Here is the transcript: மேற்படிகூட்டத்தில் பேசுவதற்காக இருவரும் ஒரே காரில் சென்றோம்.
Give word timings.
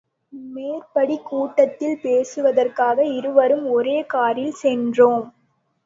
மேற்படிகூட்டத்தில் 0.53 1.95
பேசுவதற்காக 2.01 3.05
இருவரும் 3.11 3.65
ஒரே 3.71 4.05
காரில் 4.07 4.53
சென்றோம். 4.63 5.25